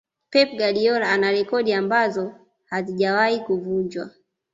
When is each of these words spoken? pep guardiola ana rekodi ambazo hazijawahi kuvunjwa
pep 0.31 0.49
guardiola 0.59 1.09
ana 1.11 1.29
rekodi 1.31 1.73
ambazo 1.73 2.31
hazijawahi 2.65 3.39
kuvunjwa 3.39 4.09